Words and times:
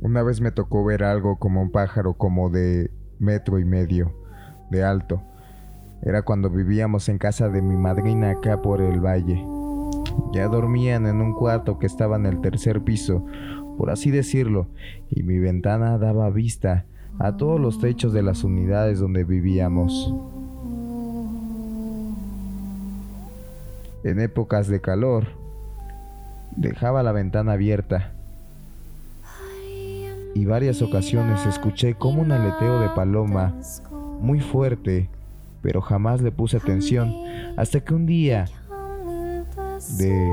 Una 0.00 0.22
vez 0.22 0.40
me 0.40 0.52
tocó 0.52 0.84
ver 0.84 1.02
algo 1.02 1.40
como 1.40 1.60
un 1.60 1.72
pájaro 1.72 2.14
como 2.14 2.50
de 2.50 2.92
metro 3.18 3.58
y 3.58 3.64
medio 3.64 4.14
de 4.70 4.84
alto. 4.84 5.22
Era 6.02 6.22
cuando 6.22 6.50
vivíamos 6.50 7.08
en 7.08 7.18
casa 7.18 7.48
de 7.48 7.62
mi 7.62 7.76
madrina 7.76 8.30
acá 8.30 8.62
por 8.62 8.80
el 8.80 9.04
valle. 9.04 9.44
Ya 10.32 10.46
dormían 10.46 11.06
en 11.06 11.20
un 11.20 11.32
cuarto 11.34 11.80
que 11.80 11.86
estaba 11.86 12.14
en 12.14 12.26
el 12.26 12.40
tercer 12.40 12.82
piso, 12.82 13.26
por 13.76 13.90
así 13.90 14.12
decirlo, 14.12 14.68
y 15.10 15.24
mi 15.24 15.40
ventana 15.40 15.98
daba 15.98 16.30
vista 16.30 16.84
a 17.18 17.36
todos 17.36 17.58
los 17.58 17.80
techos 17.80 18.12
de 18.12 18.22
las 18.22 18.44
unidades 18.44 19.00
donde 19.00 19.24
vivíamos. 19.24 20.14
En 24.04 24.20
épocas 24.20 24.68
de 24.68 24.80
calor, 24.80 25.26
dejaba 26.56 27.02
la 27.02 27.10
ventana 27.10 27.54
abierta 27.54 28.12
y 30.34 30.44
varias 30.44 30.82
ocasiones 30.82 31.44
escuché 31.46 31.94
como 31.94 32.22
un 32.22 32.32
aleteo 32.32 32.80
de 32.80 32.88
paloma 32.90 33.54
muy 34.20 34.40
fuerte, 34.40 35.10
pero 35.62 35.80
jamás 35.80 36.20
le 36.20 36.32
puse 36.32 36.56
atención 36.56 37.12
hasta 37.56 37.80
que 37.80 37.94
un 37.94 38.06
día 38.06 38.46
de 39.98 40.32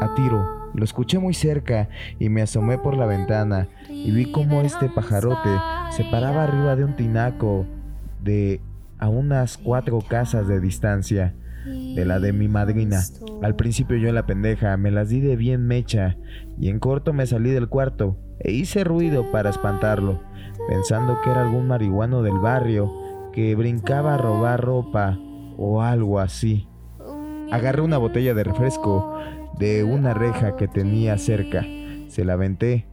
a 0.00 0.14
tiro 0.14 0.60
lo 0.74 0.84
escuché 0.84 1.18
muy 1.18 1.34
cerca 1.34 1.88
y 2.18 2.28
me 2.28 2.42
asomé 2.42 2.78
por 2.78 2.96
la 2.96 3.06
ventana 3.06 3.68
y 3.88 4.10
vi 4.12 4.30
como 4.30 4.60
este 4.60 4.88
pajarote 4.88 5.50
se 5.90 6.04
paraba 6.04 6.44
arriba 6.44 6.76
de 6.76 6.84
un 6.84 6.94
tinaco 6.94 7.66
de 8.22 8.60
a 8.98 9.08
unas 9.08 9.58
cuatro 9.58 9.98
casas 10.00 10.46
de 10.46 10.60
distancia 10.60 11.34
de 11.64 12.04
la 12.04 12.20
de 12.20 12.32
mi 12.32 12.48
madrina. 12.48 13.02
Al 13.42 13.56
principio 13.56 13.96
yo 13.96 14.08
en 14.08 14.14
la 14.14 14.26
pendeja 14.26 14.76
me 14.76 14.90
las 14.90 15.08
di 15.08 15.20
de 15.20 15.36
bien 15.36 15.66
mecha 15.66 16.16
y 16.58 16.68
en 16.68 16.78
corto 16.78 17.12
me 17.12 17.26
salí 17.26 17.50
del 17.50 17.68
cuarto 17.68 18.16
e 18.40 18.52
hice 18.52 18.84
ruido 18.84 19.30
para 19.30 19.50
espantarlo, 19.50 20.20
pensando 20.68 21.18
que 21.22 21.30
era 21.30 21.42
algún 21.42 21.68
marihuano 21.68 22.22
del 22.22 22.38
barrio 22.38 22.90
que 23.32 23.54
brincaba 23.54 24.14
a 24.14 24.18
robar 24.18 24.60
ropa 24.60 25.18
o 25.56 25.82
algo 25.82 26.18
así. 26.18 26.66
Agarré 27.50 27.82
una 27.82 27.98
botella 27.98 28.34
de 28.34 28.44
refresco 28.44 29.14
de 29.58 29.84
una 29.84 30.14
reja 30.14 30.56
que 30.56 30.68
tenía 30.68 31.18
cerca, 31.18 31.64
se 32.08 32.24
la 32.24 32.34
aventé. 32.34 32.86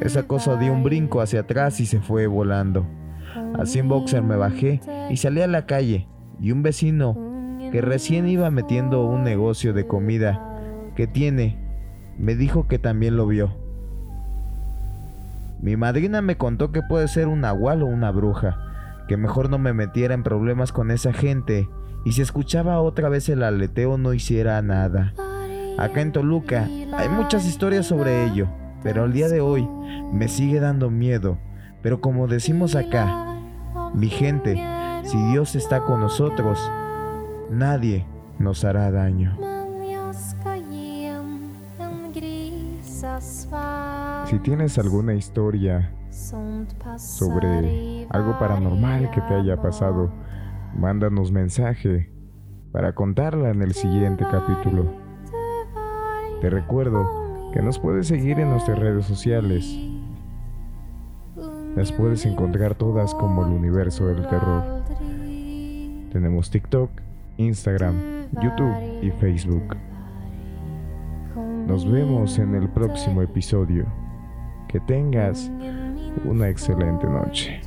Esa 0.00 0.24
cosa 0.24 0.56
dio 0.56 0.72
un 0.72 0.84
brinco 0.84 1.20
hacia 1.20 1.40
atrás 1.40 1.80
y 1.80 1.86
se 1.86 2.00
fue 2.00 2.26
volando. 2.26 2.86
Así 3.58 3.78
en 3.78 3.88
boxer 3.88 4.22
me 4.22 4.36
bajé 4.36 4.80
y 5.10 5.16
salí 5.16 5.40
a 5.40 5.46
la 5.46 5.66
calle 5.66 6.06
y 6.40 6.52
un 6.52 6.62
vecino 6.62 7.16
que 7.72 7.80
recién 7.80 8.28
iba 8.28 8.50
metiendo 8.50 9.04
un 9.04 9.22
negocio 9.22 9.72
de 9.72 9.86
comida 9.86 10.58
que 10.96 11.06
tiene, 11.06 11.56
me 12.18 12.34
dijo 12.34 12.68
que 12.68 12.78
también 12.78 13.16
lo 13.16 13.26
vio. 13.26 13.59
Mi 15.62 15.76
madrina 15.76 16.22
me 16.22 16.36
contó 16.36 16.72
que 16.72 16.82
puede 16.82 17.06
ser 17.06 17.28
un 17.28 17.42
nahual 17.42 17.82
o 17.82 17.86
una 17.86 18.10
bruja, 18.10 18.56
que 19.08 19.16
mejor 19.16 19.50
no 19.50 19.58
me 19.58 19.74
metiera 19.74 20.14
en 20.14 20.22
problemas 20.22 20.72
con 20.72 20.90
esa 20.90 21.12
gente 21.12 21.68
y 22.04 22.12
si 22.12 22.22
escuchaba 22.22 22.80
otra 22.80 23.08
vez 23.08 23.28
el 23.28 23.42
aleteo 23.42 23.98
no 23.98 24.14
hiciera 24.14 24.60
nada. 24.62 25.12
Acá 25.78 26.00
en 26.00 26.12
Toluca 26.12 26.66
hay 26.96 27.08
muchas 27.08 27.46
historias 27.46 27.86
sobre 27.86 28.24
ello, 28.24 28.48
pero 28.82 29.04
al 29.04 29.12
día 29.12 29.28
de 29.28 29.40
hoy 29.40 29.68
me 30.12 30.28
sigue 30.28 30.60
dando 30.60 30.90
miedo. 30.90 31.38
Pero 31.82 32.00
como 32.00 32.26
decimos 32.26 32.74
acá, 32.74 33.36
mi 33.94 34.08
gente, 34.08 34.62
si 35.04 35.18
Dios 35.30 35.54
está 35.56 35.80
con 35.80 36.00
nosotros, 36.00 36.58
nadie 37.50 38.06
nos 38.38 38.64
hará 38.64 38.90
daño. 38.90 39.36
Si 44.30 44.38
tienes 44.38 44.78
alguna 44.78 45.14
historia 45.14 45.92
sobre 46.96 48.06
algo 48.10 48.38
paranormal 48.38 49.10
que 49.10 49.20
te 49.22 49.34
haya 49.34 49.60
pasado, 49.60 50.08
mándanos 50.76 51.32
mensaje 51.32 52.12
para 52.70 52.94
contarla 52.94 53.50
en 53.50 53.60
el 53.60 53.74
siguiente 53.74 54.24
capítulo. 54.30 54.84
Te 56.40 56.48
recuerdo 56.48 57.50
que 57.52 57.60
nos 57.60 57.80
puedes 57.80 58.06
seguir 58.06 58.38
en 58.38 58.50
nuestras 58.50 58.78
redes 58.78 59.04
sociales. 59.04 59.76
Las 61.74 61.90
puedes 61.90 62.24
encontrar 62.24 62.76
todas 62.76 63.12
como 63.16 63.44
el 63.44 63.50
universo 63.50 64.06
del 64.06 64.28
terror. 64.28 64.84
Tenemos 66.12 66.52
TikTok, 66.52 66.88
Instagram, 67.36 68.28
YouTube 68.40 68.76
y 69.02 69.10
Facebook. 69.10 69.76
Nos 71.66 71.90
vemos 71.90 72.38
en 72.38 72.54
el 72.54 72.68
próximo 72.68 73.22
episodio. 73.22 73.86
Que 74.70 74.78
tengas 74.78 75.50
una 76.24 76.48
excelente 76.48 77.04
noche. 77.08 77.60